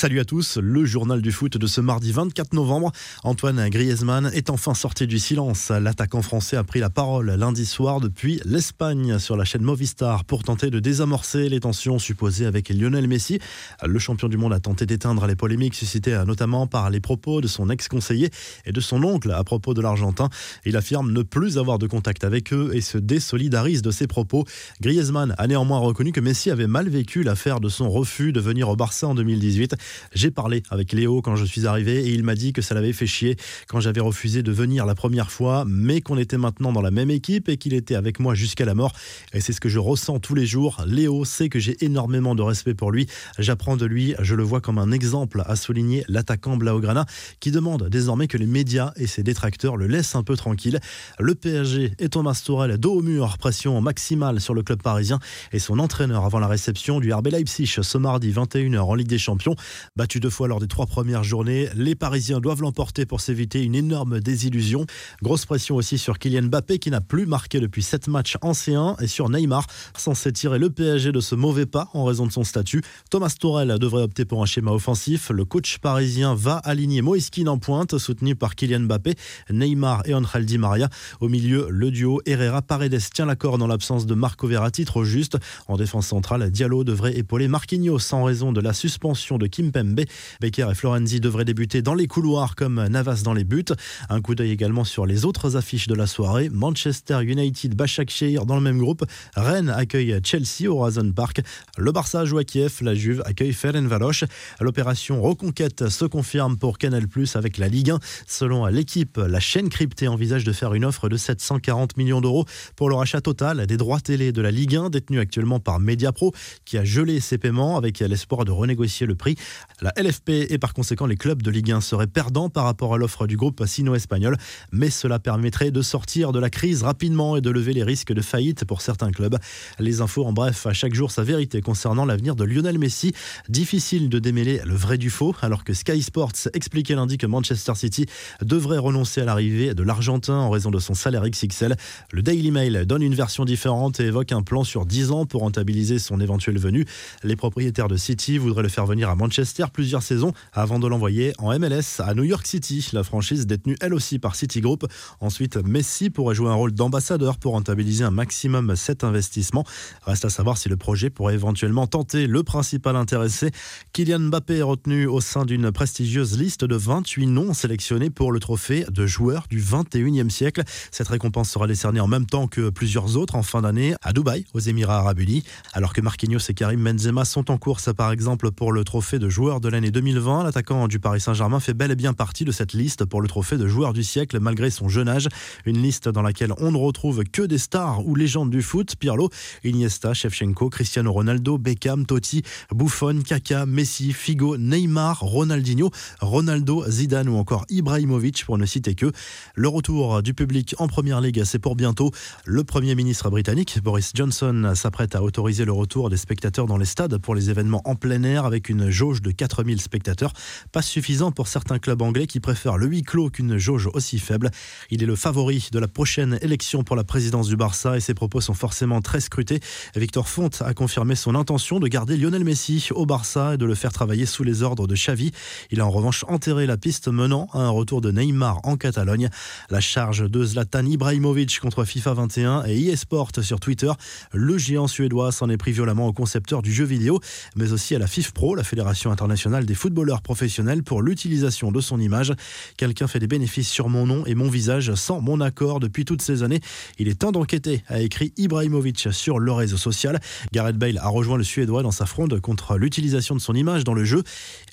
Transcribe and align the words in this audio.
Salut 0.00 0.20
à 0.20 0.24
tous, 0.24 0.56
le 0.56 0.86
journal 0.86 1.20
du 1.20 1.30
foot 1.30 1.58
de 1.58 1.66
ce 1.66 1.82
mardi 1.82 2.10
24 2.10 2.54
novembre. 2.54 2.90
Antoine 3.22 3.68
Griezmann 3.68 4.30
est 4.32 4.48
enfin 4.48 4.72
sorti 4.72 5.06
du 5.06 5.18
silence. 5.18 5.68
L'attaquant 5.68 6.22
français 6.22 6.56
a 6.56 6.64
pris 6.64 6.80
la 6.80 6.88
parole 6.88 7.30
lundi 7.32 7.66
soir 7.66 8.00
depuis 8.00 8.40
l'Espagne 8.46 9.18
sur 9.18 9.36
la 9.36 9.44
chaîne 9.44 9.60
Movistar 9.60 10.24
pour 10.24 10.42
tenter 10.42 10.70
de 10.70 10.80
désamorcer 10.80 11.50
les 11.50 11.60
tensions 11.60 11.98
supposées 11.98 12.46
avec 12.46 12.70
Lionel 12.70 13.08
Messi. 13.08 13.40
Le 13.84 13.98
champion 13.98 14.28
du 14.28 14.38
monde 14.38 14.54
a 14.54 14.58
tenté 14.58 14.86
d'éteindre 14.86 15.26
les 15.26 15.36
polémiques 15.36 15.74
suscitées 15.74 16.18
notamment 16.26 16.66
par 16.66 16.88
les 16.88 17.00
propos 17.00 17.42
de 17.42 17.46
son 17.46 17.68
ex-conseiller 17.68 18.30
et 18.64 18.72
de 18.72 18.80
son 18.80 19.02
oncle 19.02 19.30
à 19.30 19.44
propos 19.44 19.74
de 19.74 19.82
l'Argentin. 19.82 20.30
Il 20.64 20.78
affirme 20.78 21.12
ne 21.12 21.20
plus 21.20 21.58
avoir 21.58 21.78
de 21.78 21.86
contact 21.86 22.24
avec 22.24 22.54
eux 22.54 22.70
et 22.72 22.80
se 22.80 22.96
désolidarise 22.96 23.82
de 23.82 23.90
ses 23.90 24.06
propos. 24.06 24.46
Griezmann 24.80 25.34
a 25.36 25.46
néanmoins 25.46 25.80
reconnu 25.80 26.12
que 26.12 26.20
Messi 26.20 26.50
avait 26.50 26.66
mal 26.66 26.88
vécu 26.88 27.22
l'affaire 27.22 27.60
de 27.60 27.68
son 27.68 27.90
refus 27.90 28.32
de 28.32 28.40
venir 28.40 28.70
au 28.70 28.76
Barça 28.76 29.06
en 29.06 29.14
2018. 29.14 29.76
J'ai 30.12 30.30
parlé 30.30 30.62
avec 30.70 30.92
Léo 30.92 31.22
quand 31.22 31.36
je 31.36 31.44
suis 31.44 31.66
arrivé 31.66 32.06
et 32.06 32.12
il 32.12 32.22
m'a 32.22 32.34
dit 32.34 32.52
que 32.52 32.62
ça 32.62 32.74
l'avait 32.74 32.92
fait 32.92 33.06
chier 33.06 33.36
quand 33.68 33.80
j'avais 33.80 34.00
refusé 34.00 34.42
de 34.42 34.52
venir 34.52 34.86
la 34.86 34.94
première 34.94 35.30
fois, 35.30 35.64
mais 35.66 36.00
qu'on 36.00 36.18
était 36.18 36.38
maintenant 36.38 36.72
dans 36.72 36.80
la 36.80 36.90
même 36.90 37.10
équipe 37.10 37.48
et 37.48 37.56
qu'il 37.56 37.74
était 37.74 37.94
avec 37.94 38.20
moi 38.20 38.34
jusqu'à 38.34 38.64
la 38.64 38.74
mort. 38.74 38.92
Et 39.32 39.40
c'est 39.40 39.52
ce 39.52 39.60
que 39.60 39.68
je 39.68 39.78
ressens 39.78 40.20
tous 40.20 40.34
les 40.34 40.46
jours. 40.46 40.82
Léo 40.86 41.24
sait 41.24 41.48
que 41.48 41.58
j'ai 41.58 41.84
énormément 41.84 42.34
de 42.34 42.42
respect 42.42 42.74
pour 42.74 42.92
lui. 42.92 43.06
J'apprends 43.38 43.76
de 43.76 43.86
lui, 43.86 44.14
je 44.20 44.34
le 44.34 44.42
vois 44.42 44.60
comme 44.60 44.78
un 44.78 44.92
exemple, 44.92 45.42
à 45.46 45.56
souligner 45.56 46.04
l'attaquant 46.08 46.56
Blaugrana 46.56 47.06
qui 47.40 47.50
demande 47.50 47.88
désormais 47.88 48.28
que 48.28 48.36
les 48.36 48.46
médias 48.46 48.92
et 48.96 49.06
ses 49.06 49.22
détracteurs 49.22 49.76
le 49.76 49.86
laissent 49.86 50.14
un 50.14 50.22
peu 50.22 50.36
tranquille. 50.36 50.80
Le 51.18 51.34
PSG 51.34 51.92
et 51.98 52.08
Thomas 52.08 52.40
Tourel 52.44 52.76
dos 52.78 52.94
au 52.94 53.02
mur, 53.02 53.38
pression 53.38 53.80
maximale 53.80 54.40
sur 54.40 54.54
le 54.54 54.62
club 54.62 54.82
parisien 54.82 55.18
et 55.52 55.58
son 55.58 55.78
entraîneur 55.78 56.24
avant 56.24 56.38
la 56.38 56.48
réception 56.48 57.00
du 57.00 57.12
RB 57.12 57.28
Leipzig 57.28 57.66
ce 57.66 57.98
mardi 57.98 58.32
21h 58.32 58.78
en 58.78 58.94
Ligue 58.94 59.08
des 59.08 59.18
Champions. 59.18 59.54
Battu 59.96 60.20
deux 60.20 60.30
fois 60.30 60.48
lors 60.48 60.60
des 60.60 60.68
trois 60.68 60.86
premières 60.86 61.24
journées, 61.24 61.68
les 61.74 61.94
Parisiens 61.94 62.40
doivent 62.40 62.62
l'emporter 62.62 63.06
pour 63.06 63.20
s'éviter 63.20 63.62
une 63.62 63.74
énorme 63.74 64.20
désillusion. 64.20 64.86
Grosse 65.22 65.46
pression 65.46 65.76
aussi 65.76 65.98
sur 65.98 66.18
Kylian 66.18 66.42
Mbappé 66.42 66.78
qui 66.78 66.90
n'a 66.90 67.00
plus 67.00 67.26
marqué 67.26 67.60
depuis 67.60 67.82
sept 67.82 68.08
matchs 68.08 68.36
en 68.42 68.52
C1 68.52 69.02
et 69.02 69.06
sur 69.06 69.28
Neymar, 69.28 69.66
censé 69.96 70.32
tirer 70.32 70.58
le 70.58 70.70
PSG 70.70 71.12
de 71.12 71.20
ce 71.20 71.34
mauvais 71.34 71.66
pas 71.66 71.88
en 71.94 72.04
raison 72.04 72.26
de 72.26 72.32
son 72.32 72.44
statut. 72.44 72.82
Thomas 73.10 73.34
Torel 73.38 73.78
devrait 73.78 74.02
opter 74.02 74.24
pour 74.24 74.42
un 74.42 74.46
schéma 74.46 74.72
offensif. 74.72 75.30
Le 75.30 75.44
coach 75.44 75.78
parisien 75.78 76.34
va 76.34 76.56
aligner 76.56 77.02
Moïskine 77.02 77.48
en 77.48 77.58
pointe, 77.58 77.98
soutenu 77.98 78.34
par 78.34 78.54
Kylian 78.54 78.80
Mbappé, 78.80 79.14
Neymar 79.50 80.02
et 80.06 80.14
Angel 80.14 80.44
Di 80.44 80.58
Maria. 80.58 80.88
Au 81.20 81.28
milieu, 81.28 81.68
le 81.70 81.90
duo 81.90 82.20
Herrera-Paredes 82.26 83.00
tient 83.12 83.26
la 83.26 83.36
corde 83.36 83.62
en 83.62 83.66
l'absence 83.66 84.06
de 84.06 84.14
Marco 84.14 84.46
Verratti, 84.46 84.84
trop 84.84 85.04
juste. 85.04 85.38
En 85.68 85.76
défense 85.76 86.06
centrale, 86.06 86.50
Diallo 86.50 86.84
devrait 86.84 87.16
épauler 87.16 87.48
Marquinhos 87.48 88.12
en 88.12 88.24
raison 88.24 88.52
de 88.52 88.60
la 88.60 88.72
suspension 88.72 89.38
de 89.38 89.46
Kim 89.46 89.69
Pembe. 89.70 90.00
Becker 90.40 90.68
et 90.70 90.74
Florenzi 90.74 91.20
devraient 91.20 91.44
débuter 91.44 91.82
dans 91.82 91.94
les 91.94 92.06
couloirs 92.06 92.54
comme 92.54 92.86
Navas 92.86 93.22
dans 93.24 93.34
les 93.34 93.44
buts. 93.44 93.64
Un 94.08 94.20
coup 94.20 94.34
d'œil 94.34 94.50
également 94.50 94.84
sur 94.84 95.06
les 95.06 95.24
autres 95.24 95.56
affiches 95.56 95.86
de 95.86 95.94
la 95.94 96.06
soirée. 96.06 96.48
Manchester 96.50 97.22
United, 97.22 97.74
Başakşehir 97.74 98.46
dans 98.46 98.56
le 98.56 98.62
même 98.62 98.78
groupe. 98.78 99.04
Rennes 99.36 99.70
accueille 99.70 100.18
Chelsea 100.24 100.68
au 100.70 100.80
Horizon 100.80 101.12
Park. 101.12 101.40
Le 101.78 101.92
Barça 101.92 102.24
joue 102.24 102.38
à 102.38 102.44
Kiev. 102.44 102.78
La 102.82 102.94
Juve 102.94 103.22
accueille 103.24 103.52
Ferencváros. 103.52 104.24
L'opération 104.60 105.22
Reconquête 105.22 105.88
se 105.88 106.04
confirme 106.04 106.56
pour 106.56 106.78
Canal+ 106.78 107.06
avec 107.34 107.58
la 107.58 107.68
Ligue 107.68 107.90
1. 107.90 107.98
Selon 108.26 108.66
l'équipe, 108.66 109.16
la 109.16 109.40
chaîne 109.40 109.68
cryptée 109.68 110.08
envisage 110.08 110.44
de 110.44 110.52
faire 110.52 110.74
une 110.74 110.84
offre 110.84 111.08
de 111.08 111.16
740 111.16 111.96
millions 111.96 112.20
d'euros 112.20 112.44
pour 112.76 112.88
le 112.88 112.94
rachat 112.94 113.20
total 113.20 113.66
des 113.66 113.76
droits 113.76 114.00
télé 114.00 114.32
de 114.32 114.42
la 114.42 114.50
Ligue 114.50 114.76
1 114.76 114.90
détenus 114.90 115.20
actuellement 115.20 115.60
par 115.60 115.80
Mediapro 115.80 116.32
qui 116.64 116.78
a 116.78 116.84
gelé 116.84 117.20
ses 117.20 117.38
paiements 117.38 117.76
avec 117.76 117.98
l'espoir 118.00 118.44
de 118.44 118.50
renégocier 118.50 119.06
le 119.06 119.14
prix. 119.14 119.36
La 119.82 119.92
LFP 119.96 120.30
et 120.50 120.58
par 120.58 120.74
conséquent 120.74 121.06
les 121.06 121.16
clubs 121.16 121.42
de 121.42 121.50
Ligue 121.50 121.72
1 121.72 121.80
seraient 121.80 122.06
perdants 122.06 122.48
par 122.48 122.64
rapport 122.64 122.94
à 122.94 122.98
l'offre 122.98 123.26
du 123.26 123.36
groupe 123.36 123.62
sino-espagnol, 123.66 124.36
mais 124.72 124.90
cela 124.90 125.18
permettrait 125.18 125.70
de 125.70 125.82
sortir 125.82 126.32
de 126.32 126.38
la 126.38 126.50
crise 126.50 126.82
rapidement 126.82 127.36
et 127.36 127.40
de 127.40 127.50
lever 127.50 127.72
les 127.72 127.82
risques 127.82 128.12
de 128.12 128.22
faillite 128.22 128.64
pour 128.64 128.80
certains 128.80 129.10
clubs. 129.10 129.36
Les 129.78 130.00
infos 130.00 130.24
en 130.24 130.32
bref, 130.32 130.66
à 130.66 130.72
chaque 130.72 130.94
jour 130.94 131.10
sa 131.10 131.22
vérité 131.22 131.60
concernant 131.60 132.04
l'avenir 132.04 132.36
de 132.36 132.44
Lionel 132.44 132.78
Messi. 132.78 133.12
Difficile 133.48 134.08
de 134.08 134.18
démêler 134.18 134.60
le 134.64 134.74
vrai 134.74 134.98
du 134.98 135.10
faux, 135.10 135.34
alors 135.42 135.64
que 135.64 135.72
Sky 135.72 136.02
Sports 136.02 136.32
expliquait 136.54 136.94
lundi 136.94 137.18
que 137.18 137.26
Manchester 137.26 137.74
City 137.74 138.06
devrait 138.42 138.78
renoncer 138.78 139.22
à 139.22 139.24
l'arrivée 139.24 139.74
de 139.74 139.82
l'Argentin 139.82 140.34
en 140.34 140.50
raison 140.50 140.70
de 140.70 140.78
son 140.78 140.94
salaire 140.94 141.28
XXL. 141.28 141.76
Le 142.12 142.22
Daily 142.22 142.50
Mail 142.50 142.84
donne 142.86 143.02
une 143.02 143.14
version 143.14 143.44
différente 143.44 144.00
et 144.00 144.04
évoque 144.04 144.32
un 144.32 144.42
plan 144.42 144.64
sur 144.64 144.86
10 144.86 145.10
ans 145.10 145.26
pour 145.26 145.40
rentabiliser 145.42 145.98
son 145.98 146.20
éventuelle 146.20 146.58
venue. 146.58 146.84
Les 147.24 147.36
propriétaires 147.36 147.88
de 147.88 147.96
City 147.96 148.38
voudraient 148.38 148.62
le 148.62 148.68
faire 148.68 148.86
venir 148.86 149.08
à 149.08 149.14
Manchester 149.14 149.39
plusieurs 149.72 150.02
saisons 150.02 150.32
avant 150.52 150.78
de 150.78 150.86
l'envoyer 150.86 151.32
en 151.38 151.56
MLS 151.58 152.00
à 152.00 152.14
New 152.14 152.24
York 152.24 152.46
City, 152.46 152.88
la 152.92 153.02
franchise 153.02 153.46
détenue 153.46 153.76
elle 153.80 153.94
aussi 153.94 154.18
par 154.18 154.34
Citigroup. 154.34 154.86
Ensuite, 155.20 155.56
Messi 155.56 156.10
pourrait 156.10 156.34
jouer 156.34 156.50
un 156.50 156.54
rôle 156.54 156.72
d'ambassadeur 156.72 157.38
pour 157.38 157.52
rentabiliser 157.52 158.04
un 158.04 158.10
maximum 158.10 158.76
cet 158.76 159.04
investissement. 159.04 159.64
Reste 160.04 160.24
à 160.24 160.30
savoir 160.30 160.58
si 160.58 160.68
le 160.68 160.76
projet 160.76 161.10
pourrait 161.10 161.34
éventuellement 161.34 161.86
tenter 161.86 162.26
le 162.26 162.42
principal 162.42 162.96
intéressé. 162.96 163.50
Kylian 163.92 164.20
Mbappé 164.20 164.58
est 164.58 164.62
retenu 164.62 165.06
au 165.06 165.20
sein 165.20 165.44
d'une 165.44 165.72
prestigieuse 165.72 166.38
liste 166.38 166.64
de 166.64 166.76
28 166.76 167.26
noms 167.26 167.54
sélectionnés 167.54 168.10
pour 168.10 168.32
le 168.32 168.40
trophée 168.40 168.84
de 168.90 169.06
joueur 169.06 169.46
du 169.48 169.60
21e 169.60 170.30
siècle. 170.30 170.62
Cette 170.90 171.08
récompense 171.08 171.50
sera 171.50 171.66
décernée 171.66 172.00
en 172.00 172.08
même 172.08 172.26
temps 172.26 172.46
que 172.46 172.70
plusieurs 172.70 173.16
autres 173.16 173.36
en 173.36 173.42
fin 173.42 173.62
d'année 173.62 173.94
à 174.02 174.12
Dubaï, 174.12 174.44
aux 174.52 174.60
Émirats 174.60 174.98
Arabes 174.98 175.20
Unis, 175.20 175.44
alors 175.72 175.92
que 175.92 176.00
Marquinhos 176.00 176.40
et 176.48 176.54
Karim 176.54 176.84
Benzema 176.84 177.24
sont 177.24 177.50
en 177.50 177.58
course 177.58 177.92
par 177.94 178.12
exemple 178.12 178.50
pour 178.50 178.72
le 178.72 178.84
trophée 178.84 179.18
de 179.18 179.29
joueur 179.30 179.60
de 179.60 179.68
l'année 179.68 179.90
2020. 179.90 180.44
L'attaquant 180.44 180.88
du 180.88 180.98
Paris 180.98 181.20
Saint-Germain 181.20 181.60
fait 181.60 181.72
bel 181.72 181.90
et 181.90 181.96
bien 181.96 182.12
partie 182.12 182.44
de 182.44 182.52
cette 182.52 182.72
liste 182.72 183.04
pour 183.04 183.22
le 183.22 183.28
trophée 183.28 183.56
de 183.56 183.66
joueur 183.66 183.92
du 183.92 184.02
siècle 184.02 184.38
malgré 184.40 184.70
son 184.70 184.88
jeune 184.88 185.08
âge. 185.08 185.28
Une 185.64 185.80
liste 185.80 186.08
dans 186.08 186.22
laquelle 186.22 186.52
on 186.58 186.72
ne 186.72 186.76
retrouve 186.76 187.24
que 187.24 187.42
des 187.42 187.58
stars 187.58 188.06
ou 188.06 188.14
légendes 188.14 188.50
du 188.50 188.62
foot. 188.62 188.96
Pirlo, 188.96 189.30
Iniesta, 189.64 190.12
Shevchenko, 190.12 190.68
Cristiano 190.68 191.12
Ronaldo, 191.12 191.58
Beckham, 191.58 192.06
Totti, 192.06 192.42
Buffon, 192.74 193.20
Kaka, 193.26 193.66
Messi, 193.66 194.12
Figo, 194.12 194.58
Neymar, 194.58 195.20
Ronaldinho, 195.20 195.90
Ronaldo, 196.20 196.84
Zidane 196.88 197.28
ou 197.28 197.36
encore 197.36 197.64
Ibrahimovic 197.70 198.44
pour 198.44 198.58
ne 198.58 198.66
citer 198.66 198.94
que. 198.94 199.12
Le 199.54 199.68
retour 199.68 200.22
du 200.22 200.34
public 200.34 200.74
en 200.78 200.88
première 200.88 201.20
ligue, 201.20 201.44
c'est 201.44 201.58
pour 201.58 201.76
bientôt. 201.76 202.10
Le 202.44 202.64
premier 202.64 202.94
ministre 202.94 203.30
britannique, 203.30 203.78
Boris 203.82 204.12
Johnson, 204.14 204.72
s'apprête 204.74 205.14
à 205.14 205.22
autoriser 205.22 205.64
le 205.64 205.72
retour 205.72 206.10
des 206.10 206.16
spectateurs 206.16 206.66
dans 206.66 206.76
les 206.76 206.84
stades 206.84 207.18
pour 207.18 207.34
les 207.34 207.50
événements 207.50 207.82
en 207.84 207.94
plein 207.94 208.22
air 208.24 208.44
avec 208.44 208.68
une 208.68 208.90
jauge 208.90 209.19
de 209.20 209.30
4000 209.30 209.80
spectateurs. 209.80 210.32
Pas 210.72 210.82
suffisant 210.82 211.32
pour 211.32 211.48
certains 211.48 211.78
clubs 211.78 212.02
anglais 212.02 212.26
qui 212.26 212.40
préfèrent 212.40 212.78
le 212.78 212.86
huis 212.86 213.02
clos 213.02 213.30
qu'une 213.30 213.58
jauge 213.58 213.88
aussi 213.92 214.18
faible. 214.18 214.50
Il 214.90 215.02
est 215.02 215.06
le 215.06 215.16
favori 215.16 215.68
de 215.72 215.78
la 215.78 215.88
prochaine 215.88 216.38
élection 216.42 216.84
pour 216.84 216.96
la 216.96 217.04
présidence 217.04 217.48
du 217.48 217.56
Barça 217.56 217.96
et 217.96 218.00
ses 218.00 218.14
propos 218.14 218.40
sont 218.40 218.54
forcément 218.54 219.00
très 219.00 219.20
scrutés. 219.20 219.60
Victor 219.96 220.28
Font 220.28 220.50
a 220.60 220.74
confirmé 220.74 221.14
son 221.14 221.34
intention 221.34 221.80
de 221.80 221.88
garder 221.88 222.16
Lionel 222.16 222.44
Messi 222.44 222.88
au 222.94 223.06
Barça 223.06 223.54
et 223.54 223.56
de 223.56 223.64
le 223.64 223.74
faire 223.74 223.92
travailler 223.92 224.26
sous 224.26 224.44
les 224.44 224.62
ordres 224.62 224.86
de 224.86 224.94
Xavi. 224.94 225.32
Il 225.70 225.80
a 225.80 225.86
en 225.86 225.90
revanche 225.90 226.24
enterré 226.28 226.66
la 226.66 226.76
piste 226.76 227.08
menant 227.08 227.48
à 227.52 227.60
un 227.60 227.70
retour 227.70 228.00
de 228.00 228.10
Neymar 228.10 228.60
en 228.64 228.76
Catalogne. 228.76 229.28
La 229.70 229.80
charge 229.80 230.30
de 230.30 230.44
Zlatan 230.44 230.86
Ibrahimovic 230.86 231.60
contre 231.60 231.84
FIFA 231.84 232.14
21 232.14 232.64
et 232.66 232.88
eSport 232.88 233.30
sur 233.42 233.60
Twitter. 233.60 233.90
Le 234.32 234.58
géant 234.58 234.86
suédois 234.86 235.32
s'en 235.32 235.48
est 235.50 235.56
pris 235.56 235.72
violemment 235.72 236.06
au 236.06 236.12
concepteur 236.12 236.62
du 236.62 236.72
jeu 236.72 236.84
vidéo, 236.84 237.20
mais 237.56 237.72
aussi 237.72 237.94
à 237.94 237.98
la 237.98 238.06
FIFPro, 238.06 238.54
la 238.54 238.64
Fédération 238.64 239.09
internationale 239.10 239.66
des 239.66 239.74
footballeurs 239.74 240.22
professionnels, 240.22 240.82
pour 240.82 241.02
l'utilisation 241.02 241.72
de 241.72 241.80
son 241.80 242.00
image. 242.00 242.32
Quelqu'un 242.76 243.06
fait 243.06 243.18
des 243.18 243.26
bénéfices 243.26 243.68
sur 243.68 243.88
mon 243.88 244.06
nom 244.06 244.24
et 244.26 244.34
mon 244.34 244.48
visage 244.48 244.94
sans 244.94 245.20
mon 245.20 245.40
accord 245.40 245.80
depuis 245.80 246.04
toutes 246.04 246.22
ces 246.22 246.42
années. 246.42 246.60
Il 246.98 247.08
est 247.08 247.14
temps 247.14 247.32
d'enquêter, 247.32 247.82
a 247.88 248.00
écrit 248.00 248.32
Ibrahimovic 248.36 249.08
sur 249.12 249.38
le 249.38 249.52
réseau 249.52 249.76
social. 249.76 250.20
Gareth 250.52 250.76
Bale 250.76 250.98
a 250.98 251.08
rejoint 251.08 251.36
le 251.36 251.44
Suédois 251.44 251.82
dans 251.82 251.90
sa 251.90 252.06
fronde 252.06 252.40
contre 252.40 252.76
l'utilisation 252.76 253.34
de 253.34 253.40
son 253.40 253.54
image 253.54 253.84
dans 253.84 253.94
le 253.94 254.04
jeu. 254.04 254.22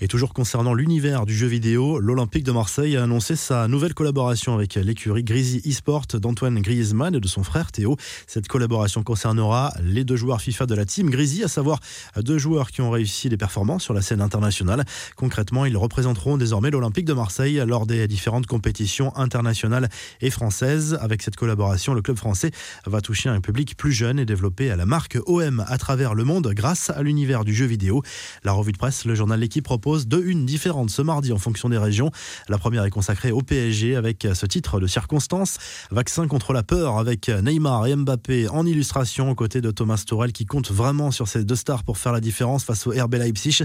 Et 0.01 0.07
toujours 0.07 0.33
concernant 0.33 0.73
l'univers 0.73 1.25
du 1.25 1.35
jeu 1.35 1.47
vidéo, 1.47 1.99
l'Olympique 1.99 2.43
de 2.43 2.51
Marseille 2.51 2.97
a 2.97 3.03
annoncé 3.03 3.35
sa 3.35 3.67
nouvelle 3.67 3.93
collaboration 3.93 4.53
avec 4.53 4.75
l'écurie 4.75 5.23
Grizzly 5.23 5.61
eSport 5.65 6.05
d'Antoine 6.13 6.59
Griezmann 6.61 7.15
et 7.15 7.19
de 7.19 7.27
son 7.27 7.43
frère 7.43 7.71
Théo. 7.71 7.97
Cette 8.27 8.47
collaboration 8.47 9.03
concernera 9.03 9.73
les 9.83 10.03
deux 10.03 10.15
joueurs 10.15 10.41
FIFA 10.41 10.65
de 10.65 10.75
la 10.75 10.85
team 10.85 11.09
Grizzly, 11.09 11.43
à 11.43 11.47
savoir 11.47 11.79
deux 12.21 12.37
joueurs 12.37 12.71
qui 12.71 12.81
ont 12.81 12.91
réussi 12.91 13.29
des 13.29 13.37
performances 13.37 13.83
sur 13.83 13.93
la 13.93 14.01
scène 14.01 14.21
internationale. 14.27 14.85
Concrètement, 15.15 15.65
ils 15.65 15.77
représenteront 15.77 16.37
désormais 16.37 16.69
l'Olympique 16.69 17.05
de 17.05 17.13
Marseille 17.13 17.63
lors 17.65 17.87
des 17.87 18.07
différentes 18.07 18.45
compétitions 18.45 19.15
internationales 19.15 19.89
et 20.21 20.29
françaises. 20.29 20.99
Avec 21.01 21.23
cette 21.23 21.35
collaboration, 21.35 21.93
le 21.93 22.01
club 22.01 22.17
français 22.17 22.51
va 22.85 23.01
toucher 23.01 23.29
un 23.29 23.41
public 23.41 23.75
plus 23.77 23.93
jeune 23.93 24.19
et 24.19 24.25
développer 24.25 24.75
la 24.75 24.85
marque 24.85 25.17
OM 25.25 25.65
à 25.67 25.77
travers 25.77 26.13
le 26.13 26.23
monde 26.23 26.51
grâce 26.53 26.89
à 26.89 27.01
l'univers 27.01 27.45
du 27.45 27.55
jeu 27.55 27.65
vidéo. 27.65 28.03
La 28.43 28.51
revue 28.51 28.73
de 28.73 28.77
presse, 28.77 29.05
le 29.05 29.15
journal 29.15 29.39
L'équipe 29.39 29.63
propose 29.63 30.07
deux 30.07 30.23
unes 30.25 30.45
différentes 30.45 30.89
ce 30.89 31.01
mardi 31.01 31.31
en 31.31 31.37
fonction 31.37 31.69
des 31.69 31.77
régions. 31.77 32.11
La 32.49 32.57
première 32.57 32.83
est 32.83 32.89
consacrée 32.89 33.31
au 33.31 33.41
PSG 33.41 33.95
avec 33.95 34.27
ce 34.33 34.45
titre 34.45 34.79
de 34.79 34.87
circonstance. 34.87 35.57
Vaccin 35.89 36.27
contre 36.27 36.53
la 36.53 36.63
peur 36.63 36.97
avec 36.97 37.29
Neymar 37.29 37.87
et 37.87 37.95
Mbappé 37.95 38.49
en 38.49 38.65
illustration 38.65 39.31
aux 39.31 39.35
côtés 39.35 39.61
de 39.61 39.71
Thomas 39.71 40.03
Torel 40.05 40.33
qui 40.33 40.45
compte 40.45 40.71
vraiment 40.71 41.11
sur 41.11 41.27
ces 41.27 41.43
deux 41.43 41.55
stars 41.55 41.83
pour 41.83 41.97
faire 41.97 42.11
la 42.11 42.19
différence 42.19 42.63
face 42.63 42.87
au 42.87 42.91
RB 42.91 43.15
Leipzig. 43.15 43.63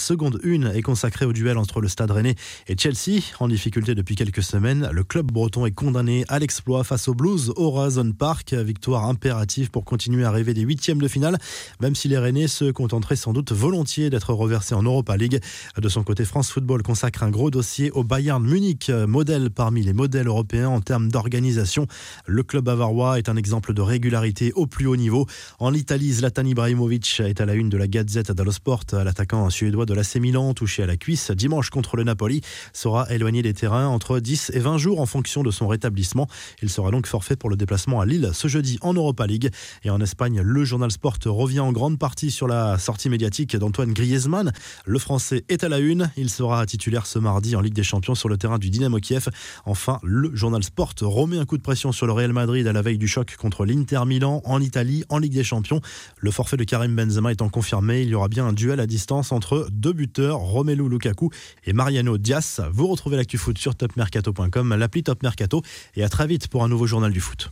Seconde 0.00 0.40
une 0.42 0.66
est 0.74 0.82
consacrée 0.82 1.26
au 1.26 1.32
duel 1.32 1.58
entre 1.58 1.80
le 1.80 1.88
Stade 1.88 2.10
Rennais 2.10 2.34
et 2.66 2.76
Chelsea. 2.76 3.20
En 3.38 3.48
difficulté 3.48 3.94
depuis 3.94 4.16
quelques 4.16 4.42
semaines, 4.42 4.88
le 4.92 5.04
club 5.04 5.30
breton 5.30 5.66
est 5.66 5.70
condamné 5.70 6.24
à 6.28 6.38
l'exploit 6.38 6.84
face 6.84 7.08
aux 7.08 7.14
Blues 7.14 7.52
au 7.56 7.66
Horizon 7.66 8.12
Park. 8.12 8.54
Victoire 8.54 9.04
impérative 9.04 9.70
pour 9.70 9.84
continuer 9.84 10.24
à 10.24 10.30
rêver 10.30 10.54
des 10.54 10.62
huitièmes 10.62 11.00
de 11.00 11.08
finale, 11.08 11.38
même 11.80 11.94
si 11.94 12.08
les 12.08 12.18
Rennais 12.18 12.48
se 12.48 12.70
contenteraient 12.70 13.16
sans 13.16 13.32
doute 13.32 13.52
volontiers 13.52 14.10
d'être 14.10 14.32
reversés 14.32 14.74
en 14.74 14.82
Europa 14.82 15.16
League. 15.16 15.40
De 15.76 15.88
son 15.88 16.02
côté, 16.02 16.24
France 16.24 16.50
Football 16.50 16.82
consacre 16.82 17.22
un 17.22 17.30
gros 17.30 17.50
dossier 17.50 17.90
au 17.90 18.04
Bayern 18.04 18.42
Munich, 18.42 18.90
modèle 19.06 19.50
parmi 19.50 19.82
les 19.82 19.92
modèles 19.92 20.26
européens 20.26 20.68
en 20.68 20.80
termes 20.80 21.10
d'organisation. 21.10 21.86
Le 22.26 22.42
club 22.42 22.64
bavarois 22.64 23.18
est 23.18 23.28
un 23.28 23.36
exemple 23.36 23.74
de 23.74 23.82
régularité 23.82 24.52
au 24.54 24.66
plus 24.66 24.86
haut 24.86 24.96
niveau. 24.96 25.26
En 25.58 25.74
Italie, 25.74 26.12
Zlatan 26.12 26.44
Ibrahimovic 26.44 27.20
est 27.20 27.40
à 27.40 27.46
la 27.46 27.54
une 27.54 27.68
de 27.68 27.76
la 27.76 27.86
Gazette 27.86 28.32
dello 28.32 28.52
Sport. 28.52 28.84
L'attaquant 28.92 29.50
suédois 29.50 29.86
de 29.90 29.94
l'AC 29.94 30.16
Milan, 30.16 30.54
touché 30.54 30.84
à 30.84 30.86
la 30.86 30.96
cuisse 30.96 31.32
dimanche 31.32 31.68
contre 31.70 31.96
le 31.96 32.04
Napoli, 32.04 32.42
sera 32.72 33.12
éloigné 33.12 33.42
des 33.42 33.52
terrains 33.52 33.88
entre 33.88 34.20
10 34.20 34.52
et 34.54 34.60
20 34.60 34.78
jours 34.78 35.00
en 35.00 35.06
fonction 35.06 35.42
de 35.42 35.50
son 35.50 35.66
rétablissement. 35.66 36.28
Il 36.62 36.70
sera 36.70 36.92
donc 36.92 37.08
forfait 37.08 37.34
pour 37.34 37.50
le 37.50 37.56
déplacement 37.56 38.00
à 38.00 38.06
Lille 38.06 38.30
ce 38.32 38.46
jeudi 38.46 38.78
en 38.82 38.94
Europa 38.94 39.26
League. 39.26 39.50
Et 39.82 39.90
en 39.90 40.00
Espagne, 40.00 40.42
le 40.42 40.64
journal 40.64 40.92
Sport 40.92 41.18
revient 41.26 41.60
en 41.60 41.72
grande 41.72 41.98
partie 41.98 42.30
sur 42.30 42.46
la 42.46 42.78
sortie 42.78 43.08
médiatique 43.08 43.56
d'Antoine 43.56 43.92
Griezmann. 43.92 44.52
Le 44.86 44.98
Français 45.00 45.44
est 45.48 45.64
à 45.64 45.68
la 45.68 45.80
une. 45.80 46.10
Il 46.16 46.30
sera 46.30 46.64
titulaire 46.66 47.06
ce 47.06 47.18
mardi 47.18 47.56
en 47.56 47.60
Ligue 47.60 47.74
des 47.74 47.82
Champions 47.82 48.14
sur 48.14 48.28
le 48.28 48.38
terrain 48.38 48.58
du 48.58 48.70
Dynamo 48.70 48.98
Kiev. 48.98 49.28
Enfin, 49.64 49.98
le 50.04 50.34
journal 50.36 50.62
Sport 50.62 50.94
remet 51.00 51.38
un 51.38 51.46
coup 51.46 51.56
de 51.56 51.62
pression 51.62 51.90
sur 51.90 52.06
le 52.06 52.12
Real 52.12 52.32
Madrid 52.32 52.64
à 52.68 52.72
la 52.72 52.82
veille 52.82 52.98
du 52.98 53.08
choc 53.08 53.34
contre 53.36 53.64
l'Inter 53.64 54.02
Milan 54.06 54.40
en 54.44 54.60
Italie 54.60 55.02
en 55.08 55.18
Ligue 55.18 55.34
des 55.34 55.44
Champions. 55.44 55.80
Le 56.18 56.30
forfait 56.30 56.56
de 56.56 56.64
Karim 56.64 56.94
Benzema 56.94 57.32
étant 57.32 57.48
confirmé, 57.48 58.02
il 58.02 58.10
y 58.10 58.14
aura 58.14 58.28
bien 58.28 58.46
un 58.46 58.52
duel 58.52 58.78
à 58.78 58.86
distance 58.86 59.32
entre 59.32 59.66
deux 59.80 59.92
buteurs, 59.92 60.38
Romelu 60.38 60.88
Lukaku 60.88 61.30
et 61.64 61.72
Mariano 61.72 62.18
Diaz. 62.18 62.62
Vous 62.70 62.86
retrouvez 62.86 63.16
l'actu 63.16 63.38
foot 63.38 63.58
sur 63.58 63.74
topmercato.com, 63.74 64.74
l'appli 64.74 65.02
Top 65.02 65.22
Mercato 65.22 65.62
et 65.96 66.04
à 66.04 66.08
très 66.08 66.26
vite 66.26 66.48
pour 66.48 66.62
un 66.62 66.68
nouveau 66.68 66.86
journal 66.86 67.12
du 67.12 67.20
foot. 67.20 67.48